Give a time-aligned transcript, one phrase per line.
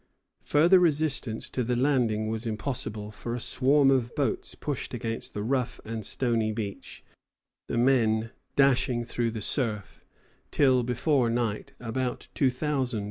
[0.41, 5.43] ]Further resistance to the landing was impossible, for a swarm of boats pushed against the
[5.43, 7.03] rough and stony beach,
[7.67, 10.03] the men dashing through the surf,
[10.49, 12.99] till before night about two thousand were on shore.